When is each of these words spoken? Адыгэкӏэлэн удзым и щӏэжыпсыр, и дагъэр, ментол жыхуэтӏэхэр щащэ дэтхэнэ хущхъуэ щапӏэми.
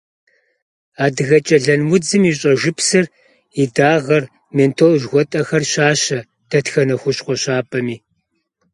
Адыгэкӏэлэн 1.05 1.81
удзым 1.93 2.23
и 2.31 2.33
щӏэжыпсыр, 2.39 3.05
и 3.61 3.63
дагъэр, 3.75 4.23
ментол 4.55 4.93
жыхуэтӏэхэр 5.01 5.63
щащэ 5.71 6.19
дэтхэнэ 6.49 6.95
хущхъуэ 7.01 7.35
щапӏэми. 7.41 7.97